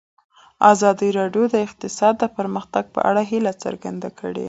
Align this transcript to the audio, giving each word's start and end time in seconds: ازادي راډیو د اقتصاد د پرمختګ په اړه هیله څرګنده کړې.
ازادي 0.73 1.09
راډیو 1.19 1.43
د 1.53 1.55
اقتصاد 1.67 2.13
د 2.19 2.23
پرمختګ 2.37 2.83
په 2.95 2.99
اړه 3.09 3.21
هیله 3.31 3.53
څرګنده 3.63 4.09
کړې. 4.19 4.39